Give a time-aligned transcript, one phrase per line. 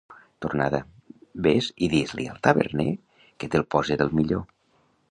[0.45, 0.79] Tornada:
[1.49, 2.89] Ves i dis-li al taverner
[3.29, 4.47] que te’l pose del millor.